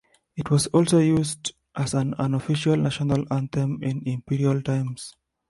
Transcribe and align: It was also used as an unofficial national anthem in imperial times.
It 0.35 0.49
was 0.49 0.65
also 0.65 0.97
used 0.97 1.51
as 1.75 1.93
an 1.93 2.15
unofficial 2.15 2.75
national 2.75 3.23
anthem 3.31 3.83
in 3.83 4.01
imperial 4.07 4.59
times. 4.63 5.15